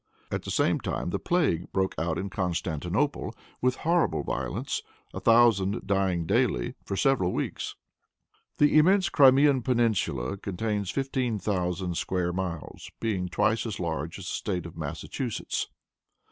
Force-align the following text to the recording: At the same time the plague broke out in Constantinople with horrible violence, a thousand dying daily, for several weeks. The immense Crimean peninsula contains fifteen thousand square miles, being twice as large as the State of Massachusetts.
At 0.31 0.41
the 0.41 0.49
same 0.49 0.79
time 0.79 1.11
the 1.11 1.19
plague 1.19 1.71
broke 1.71 1.93
out 1.99 2.17
in 2.17 2.31
Constantinople 2.31 3.35
with 3.61 3.75
horrible 3.85 4.23
violence, 4.23 4.81
a 5.13 5.19
thousand 5.19 5.85
dying 5.85 6.25
daily, 6.25 6.73
for 6.83 6.97
several 6.97 7.31
weeks. 7.31 7.75
The 8.57 8.79
immense 8.79 9.09
Crimean 9.09 9.61
peninsula 9.61 10.37
contains 10.37 10.89
fifteen 10.89 11.37
thousand 11.37 11.97
square 11.97 12.33
miles, 12.33 12.89
being 12.99 13.29
twice 13.29 13.63
as 13.67 13.79
large 13.79 14.17
as 14.17 14.25
the 14.25 14.33
State 14.33 14.65
of 14.65 14.75
Massachusetts. 14.75 15.67